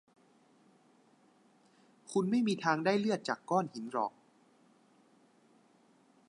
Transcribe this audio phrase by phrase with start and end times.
[2.11, 4.13] คุณไม่มีทางได้เลือดจากก้อนหินหรอก